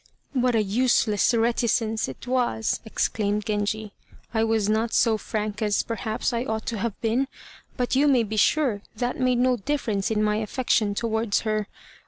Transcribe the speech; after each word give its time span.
"What 0.33 0.55
a 0.55 0.63
useless 0.63 1.31
reticence 1.31 2.07
it 2.07 2.25
was," 2.25 2.79
exclaimed 2.85 3.45
Genji. 3.45 3.93
"I 4.33 4.43
was 4.43 4.67
not 4.67 4.93
so 4.95 5.15
frank 5.15 5.61
as, 5.61 5.83
perhaps, 5.83 6.33
I 6.33 6.43
ought 6.43 6.65
to 6.65 6.79
have 6.79 6.99
been; 7.01 7.27
but 7.77 7.95
you 7.95 8.07
may 8.07 8.23
be 8.23 8.35
sure 8.35 8.81
that 8.95 9.19
made 9.19 9.37
no 9.37 9.57
difference 9.57 10.09
in 10.09 10.23
my 10.23 10.37
affection 10.37 10.95
towards 10.95 11.41
her. 11.41 11.67